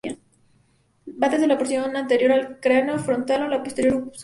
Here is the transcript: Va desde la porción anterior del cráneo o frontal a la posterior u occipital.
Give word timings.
Va 1.21 1.29
desde 1.29 1.45
la 1.45 1.59
porción 1.59 1.95
anterior 1.95 2.31
del 2.31 2.59
cráneo 2.59 2.95
o 2.95 2.97
frontal 2.97 3.43
a 3.43 3.47
la 3.47 3.61
posterior 3.61 3.93
u 3.93 4.07
occipital. 4.07 4.19